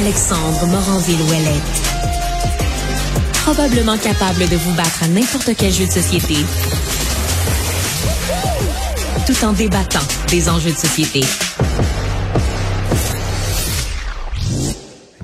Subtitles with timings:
[0.00, 1.82] Alexandre Moranville-Ouellette.
[3.44, 6.36] Probablement capable de vous battre à n'importe quel jeu de société,
[9.26, 11.20] tout en débattant des enjeux de société.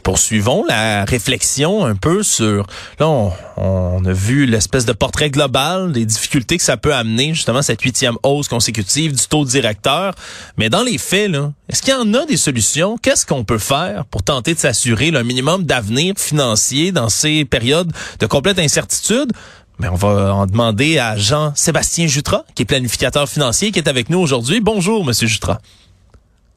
[0.03, 2.67] Poursuivons la réflexion un peu sur...
[2.99, 3.09] Là,
[3.57, 7.81] on, a vu l'espèce de portrait global des difficultés que ça peut amener, justement, cette
[7.83, 10.15] huitième hausse consécutive du taux directeur.
[10.57, 11.31] Mais dans les faits,
[11.69, 12.99] est-ce qu'il y en a des solutions?
[13.01, 17.93] Qu'est-ce qu'on peut faire pour tenter de s'assurer le minimum d'avenir financier dans ces périodes
[18.19, 19.33] de complète incertitude?
[19.79, 24.11] Mais on va en demander à Jean-Sébastien Jutras, qui est planificateur financier, qui est avec
[24.11, 24.61] nous aujourd'hui.
[24.61, 25.59] Bonjour, Monsieur Jutras.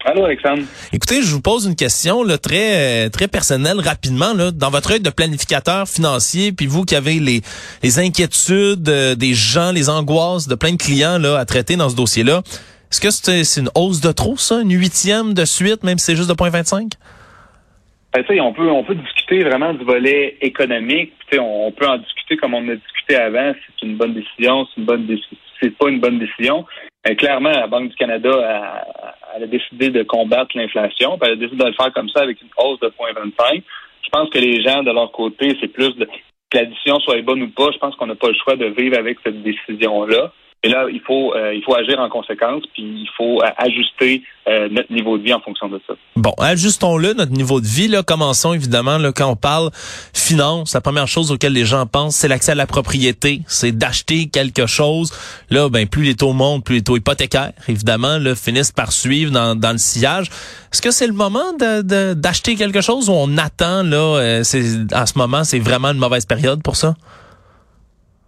[0.08, 0.62] Allô, Alexandre.
[0.94, 4.34] Écoutez, je vous pose une question là, très très personnelle, rapidement.
[4.36, 7.42] Là, dans votre œil de planificateur financier, puis vous qui avez les,
[7.82, 11.90] les inquiétudes euh, des gens, les angoisses de plein de clients là, à traiter dans
[11.90, 12.44] ce dossier-là,
[12.92, 14.62] est-ce que c'est une hausse de trop, ça?
[14.62, 16.94] Une huitième de suite, même si c'est juste de 0,25?
[18.14, 21.14] Ben, on peut on peut discuter vraiment du volet économique.
[21.34, 23.54] On, on peut en discuter comme on a discuté avant.
[23.54, 26.64] C'est une bonne décision, c'est une bonne décision, c'est pas une bonne décision.
[27.06, 31.18] Mais clairement, la Banque du Canada a, elle a décidé de combattre l'inflation.
[31.22, 33.64] Elle a décidé de le faire comme ça avec une hausse de 0,25.
[34.04, 37.44] Je pense que les gens, de leur côté, c'est plus de, que l'addition soit bonne
[37.44, 37.72] ou pas.
[37.74, 40.32] Je pense qu'on n'a pas le choix de vivre avec cette décision-là.
[40.66, 44.24] Et là, il faut, euh, il faut agir en conséquence, puis il faut euh, ajuster
[44.48, 45.94] euh, notre niveau de vie en fonction de ça.
[46.16, 47.88] Bon, ajustons-le, notre niveau de vie.
[47.88, 48.02] Là.
[48.02, 49.70] Commençons évidemment, là, quand on parle
[50.12, 54.28] finance, la première chose auquel les gens pensent, c'est l'accès à la propriété, c'est d'acheter
[54.28, 55.14] quelque chose.
[55.52, 59.32] Là, ben plus les taux montent, plus les taux hypothécaires, évidemment, là, finissent par suivre
[59.32, 60.32] dans, dans le sillage.
[60.74, 64.64] Est-ce que c'est le moment d'acheter quelque chose ou on attend, là, c'est,
[64.96, 66.96] en ce moment, c'est vraiment une mauvaise période pour ça?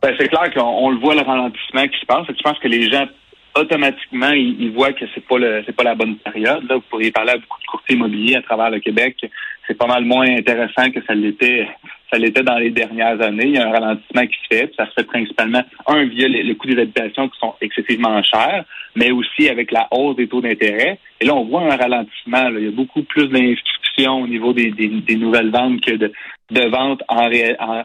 [0.02, 2.28] Ben, c'est clair qu'on le voit le ralentissement qui se passe.
[2.28, 3.08] Je pense que les gens
[3.56, 6.64] automatiquement ils, voient que c'est pas le c'est pas la bonne période.
[6.70, 9.18] Là, vous pourriez parler à beaucoup de courtiers immobiliers à travers le Québec.
[9.66, 11.68] C'est pas mal moins intéressant que ça l'était
[12.12, 13.48] ça l'était dans les dernières années.
[13.48, 14.72] Il y a un ralentissement qui se fait.
[14.78, 18.64] ça se fait principalement, un, via le, coût des habitations qui sont excessivement chers,
[18.96, 21.00] mais aussi avec la hausse des taux d'intérêt.
[21.20, 22.50] Et là, on voit un ralentissement.
[22.50, 26.14] Il y a beaucoup plus d'instructions au niveau des, des, nouvelles ventes que de,
[26.50, 27.30] de ventes en,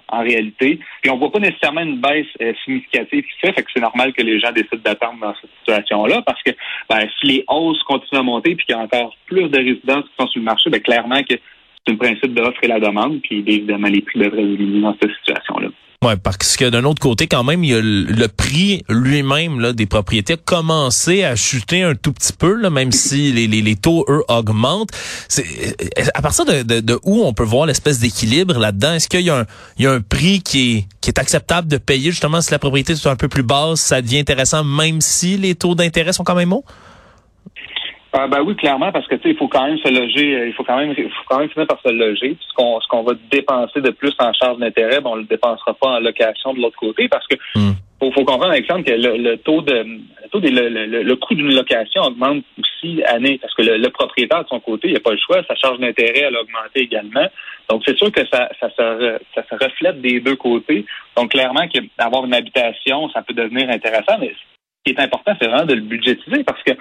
[0.08, 0.78] en, réalité.
[1.04, 4.12] Et on voit pas nécessairement une baisse euh, significative qui fait, fait que c'est normal
[4.12, 6.52] que les gens décident d'attendre dans cette situation-là, parce que
[6.88, 10.04] ben, si les hausses continuent à monter puis qu'il y a encore plus de résidences
[10.04, 11.34] qui sont sur le marché, ben, clairement que
[11.84, 15.12] c'est un principe d'offre et la demande, puis évidemment, les prix devraient diminuer dans cette
[15.16, 15.68] situation-là.
[16.02, 19.72] Oui, parce que d'un autre côté, quand même, il y a le, prix lui-même là,
[19.72, 23.62] des propriétés a commencé à chuter un tout petit peu, là, même si les, les,
[23.62, 24.90] les taux, eux, augmentent.
[25.28, 25.76] C'est,
[26.12, 28.94] à partir de, de, de, où on peut voir l'espèce d'équilibre là-dedans?
[28.94, 29.46] Est-ce qu'il y, a un,
[29.78, 32.58] il y a un prix qui est, qui est acceptable de payer, justement, si la
[32.58, 36.24] propriété est un peu plus basse, ça devient intéressant, même si les taux d'intérêt sont
[36.24, 36.64] quand même hauts?
[38.14, 40.46] Ah ben oui, clairement, parce que tu sais, il faut quand même se loger, euh,
[40.46, 42.36] il faut quand même, il faut quand même finir par se loger.
[42.46, 45.72] ce qu'on, ce qu'on va dépenser de plus en charge d'intérêt, ben, on le dépensera
[45.72, 47.72] pas en location de l'autre côté, parce que hmm.
[47.98, 52.44] faut, faut comprendre, Alexandre, que le, taux de, le taux le, coût d'une location augmente
[52.58, 55.54] aussi année, parce que le, propriétaire de son côté, il n'a pas le choix, sa
[55.54, 57.26] charge d'intérêt elle a augmenté également.
[57.70, 60.84] Donc c'est sûr que ça, ça se, ça se reflète des deux côtés.
[61.16, 64.34] Donc clairement, qu'avoir une habitation, ça peut devenir intéressant, mais
[64.84, 66.72] ce qui est important, c'est vraiment de le budgétiser, parce que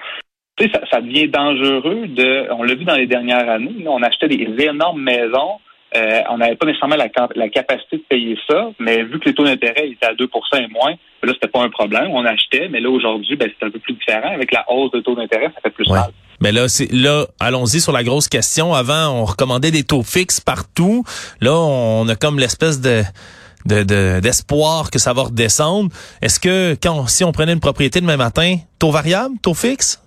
[0.70, 2.52] ça, ça devient dangereux de.
[2.52, 3.84] On l'a vu dans les dernières années.
[3.86, 5.58] on achetait des énormes maisons.
[5.94, 9.44] Euh, on n'avait pas nécessairement la, capacité de payer ça, mais vu que les taux
[9.44, 12.10] d'intérêt étaient à 2% et moins, là, c'était pas un problème.
[12.12, 14.32] On achetait, mais là, aujourd'hui, ben, c'est un peu plus différent.
[14.32, 16.10] Avec la hausse de taux d'intérêt, ça fait plus mal.
[16.40, 18.72] Mais là, c'est là, allons-y sur la grosse question.
[18.72, 21.04] Avant, on recommandait des taux fixes partout.
[21.40, 23.02] Là, on a comme l'espèce de
[23.64, 25.90] d'espoir que ça va redescendre.
[26.20, 30.02] Est-ce que quand si on prenait une propriété demain matin, taux variable, taux fixe?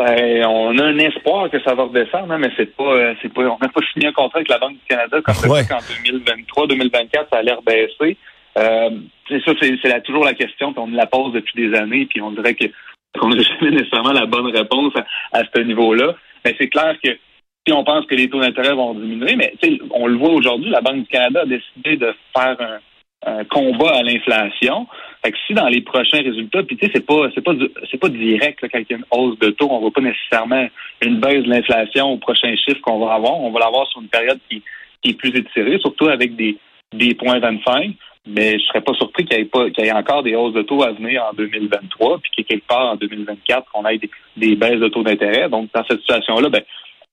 [0.00, 3.30] Ben, on a un espoir que ça va redescendre, hein, mais c'est pas, euh, c'est
[3.30, 5.66] pas, on n'a pas signé un contrat avec la Banque du Canada comme ouais.
[5.68, 8.16] qu'en 2023, 2024, ça a l'air baissé.
[8.56, 8.90] Euh,
[9.28, 12.30] c'est ça, c'est, toujours la question, puis on la pose depuis des années, puis on
[12.30, 12.64] dirait que
[13.18, 14.94] qu'on n'a jamais nécessairement la bonne réponse
[15.32, 16.14] à, ce niveau-là.
[16.46, 17.10] Mais c'est clair que
[17.66, 19.52] si on pense que les taux d'intérêt vont diminuer, mais
[19.90, 22.78] on le voit aujourd'hui, la Banque du Canada a décidé de faire un,
[23.26, 24.86] un combat à l'inflation.
[25.22, 27.52] Fait que si dans les prochains résultats, puis tu sais, c'est pas c'est pas
[27.90, 30.00] c'est pas direct là, quand il y a une hausse de taux, on voit pas
[30.00, 30.66] nécessairement
[31.02, 33.38] une baisse de l'inflation au prochain chiffre qu'on va avoir.
[33.38, 34.62] On va l'avoir sur une période qui,
[35.04, 36.56] est plus étirée, surtout avec des,
[36.92, 37.92] des points 25.
[38.26, 40.52] Mais je serais pas surpris qu'il y ait pas qu'il y ait encore des hausses
[40.52, 43.86] de taux à venir en 2023, puis qu'il y ait quelque part en 2024 qu'on
[43.86, 45.48] ait des, des baisses de taux d'intérêt.
[45.48, 46.62] Donc dans cette situation-là, ben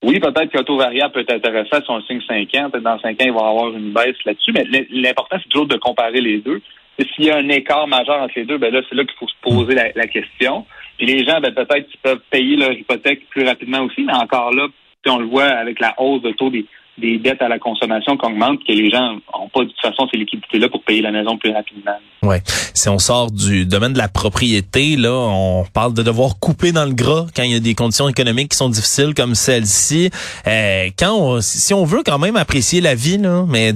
[0.04, 2.70] oui, peut-être qu'un taux variable peut être intéressant si on signe 5 ans.
[2.70, 4.52] Peut-être dans 5 ans, il va y avoir une baisse là-dessus.
[4.54, 6.62] Mais l'important, c'est toujours de comparer les deux.
[7.00, 9.28] S'il y a un écart majeur entre les deux, ben là, c'est là qu'il faut
[9.28, 10.66] se poser la, question.
[10.98, 14.52] Puis les gens, ben, peut-être qu'ils peuvent payer leur hypothèque plus rapidement aussi, mais encore
[14.52, 14.68] là,
[15.08, 16.66] on le voit avec la hausse de taux des,
[16.98, 20.08] des dettes à la consommation qui augmentent, que les gens n'ont pas de toute façon
[20.12, 21.94] ces liquidités-là pour payer la maison plus rapidement.
[22.24, 22.42] Ouais.
[22.74, 26.86] Si on sort du domaine de la propriété, là, on parle de devoir couper dans
[26.86, 30.10] le gras quand il y a des conditions économiques qui sont difficiles comme celle-ci.
[30.48, 33.74] Euh, quand si on veut quand même apprécier la vie, là, mais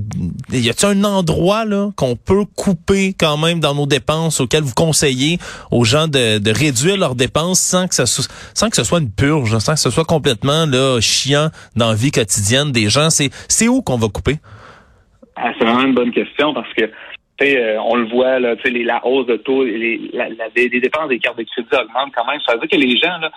[0.51, 4.73] y a-t-il un endroit là qu'on peut couper quand même dans nos dépenses auquel vous
[4.73, 5.37] conseillez
[5.69, 9.11] aux gens de, de réduire leurs dépenses sans que ça sans que ce soit une
[9.11, 13.10] purge, sans que ce soit complètement là chiant dans la vie quotidienne des gens?
[13.11, 14.35] C'est où qu'on va couper?
[15.35, 16.89] Ah, c'est vraiment une bonne question parce que
[17.43, 19.99] euh, on le voit, là, les, la hausse de taux, les,
[20.55, 22.39] dépenses des cartes de crédit augmentent quand même.
[22.45, 23.31] Ça veut dire que les gens, là,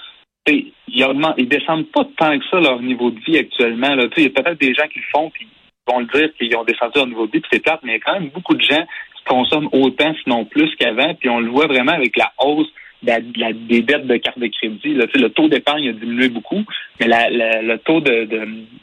[0.47, 3.95] ils, ils descendent pas tant que ça leur niveau de vie actuellement.
[4.17, 5.49] Il y a peut-être des gens qui le font puis
[5.89, 7.97] vont le dire qu'ils ont descendu leur niveau de vie, puis c'est plate, mais il
[7.97, 8.85] y a quand même beaucoup de gens
[9.17, 12.69] qui consomment autant, sinon plus qu'avant, puis on le voit vraiment avec la hausse
[13.05, 14.95] des dettes de carte de crédit.
[14.95, 16.63] Le taux d'épargne a diminué beaucoup,
[17.01, 18.29] mais le taux de,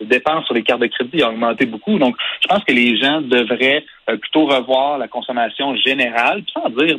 [0.02, 1.98] dépenses sur les cartes de crédit a augmenté beaucoup.
[2.00, 6.98] Donc, je pense que les gens devraient euh, plutôt revoir la consommation générale, sans dire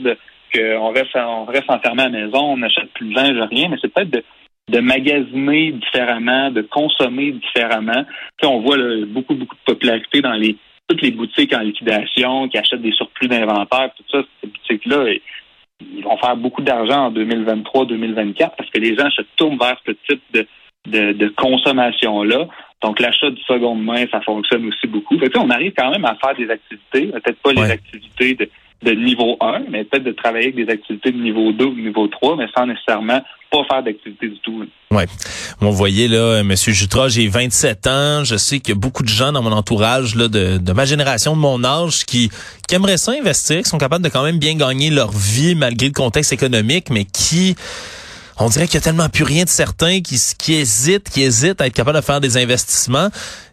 [0.55, 3.77] qu'on reste, on reste enfermé à la maison, on n'achète plus de linge, rien, mais
[3.81, 4.25] c'est peut-être
[4.69, 8.05] de, magasiner différemment, de consommer différemment.
[8.43, 10.57] On voit beaucoup, beaucoup de popularité dans les
[10.89, 15.15] toutes les boutiques en liquidation qui achètent des surplus d'inventaire, tout ça, ces boutiques-là,
[15.97, 19.93] ils vont faire beaucoup d'argent en 2023-2024 parce que les gens se tournent vers ce
[20.09, 20.47] type de,
[21.13, 22.49] de, consommation-là.
[22.83, 25.19] Donc, l'achat du seconde main, ça fonctionne aussi beaucoup.
[25.19, 28.49] Fait on arrive quand même à faire des activités, peut-être pas les activités de,
[28.83, 32.09] de niveau 1, mais peut-être de travailler avec des activités de niveau 2 ou niveau
[32.09, 33.21] 3, mais sans nécessairement
[33.51, 34.65] pas faire d'activité du tout.
[34.91, 35.07] Ouais.
[35.61, 38.25] Vous voyez là, Monsieur Jutra, j'ai 27 ans.
[38.25, 40.85] Je sais qu'il y a beaucoup de gens dans mon entourage là, de, de ma
[40.85, 42.31] génération, de mon âge, qui,
[42.67, 45.87] qui aimeraient ça investir, qui sont capables de quand même bien gagner leur vie malgré
[45.87, 47.55] le contexte économique, mais qui
[48.39, 51.61] on dirait qu'il y a tellement plus rien de certain qui, qui hésitent, qui hésitent
[51.61, 53.09] à être capable de faire des investissements.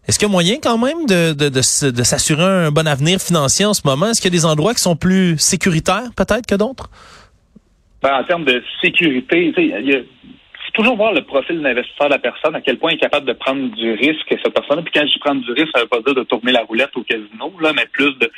[0.09, 3.67] Est-ce qu'il y a moyen quand même de, de, de, s'assurer un bon avenir financier
[3.67, 4.07] en ce moment?
[4.07, 6.89] Est-ce qu'il y a des endroits qui sont plus sécuritaires peut-être que d'autres?
[8.01, 12.55] Ben, en termes de sécurité, il faut toujours voir le profil d'investisseur de la personne,
[12.55, 14.83] à quel point il est capable de prendre du risque, cette personne.
[14.83, 16.95] Puis quand je prends du risque, ça ne veut pas dire de tourner la roulette
[16.95, 18.31] au casino, là, mais plus de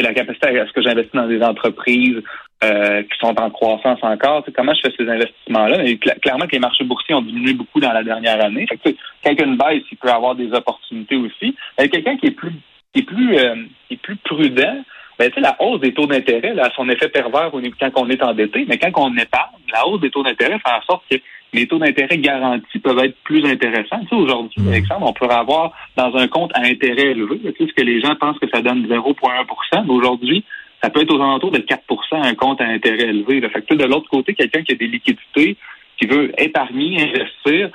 [0.00, 2.22] la capacité à ce que j'investis dans des entreprises
[2.64, 4.44] euh, qui sont en croissance encore.
[4.56, 5.84] comment je fais ces investissements-là?
[6.20, 8.66] clairement que les marchés boursiers ont diminué beaucoup dans la dernière année.
[8.66, 11.54] Fait quelqu'un une baisse, il peut avoir des opportunités aussi.
[11.76, 12.52] quelqu'un qui est plus
[12.92, 13.54] qui est plus euh,
[13.86, 14.82] qui est plus prudent,
[15.18, 18.78] ben, la hausse des taux d'intérêt a son effet pervers quand on est endetté, mais
[18.78, 21.16] quand on épargne, la hausse des taux d'intérêt fait en sorte que
[21.52, 24.00] les taux d'intérêt garantis peuvent être plus intéressants.
[24.00, 27.64] Tu sais, aujourd'hui, par exemple, on pourrait avoir dans un compte à intérêt élevé, tu
[27.64, 30.44] sais, ce que les gens pensent que ça donne 0,1% mais aujourd'hui,
[30.82, 31.78] ça peut être aux alentours de 4%
[32.12, 33.40] un compte à intérêt élevé.
[33.48, 35.56] Fait que, de l'autre côté, quelqu'un qui a des liquidités,
[35.98, 37.70] qui veut épargner, investir,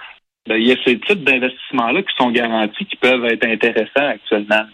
[0.48, 4.66] ben, il y a ces types d'investissements-là qui sont garantis, qui peuvent être intéressants actuellement.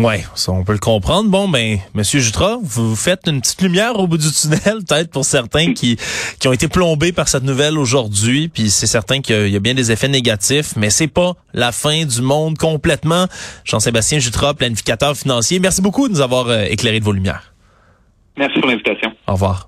[0.00, 0.14] Oui,
[0.48, 1.30] on peut le comprendre.
[1.30, 5.24] Bon, ben, Monsieur Jutra, vous faites une petite lumière au bout du tunnel, peut-être pour
[5.24, 5.96] certains qui
[6.40, 8.48] qui ont été plombés par cette nouvelle aujourd'hui.
[8.48, 12.04] Puis c'est certain qu'il y a bien des effets négatifs, mais c'est pas la fin
[12.04, 13.26] du monde complètement.
[13.64, 15.60] Jean-Sébastien Jutra, planificateur financier.
[15.60, 17.51] Merci beaucoup de nous avoir euh, éclairé de vos lumières.
[18.36, 19.12] Merci pour l'invitation.
[19.26, 19.60] Au revoir.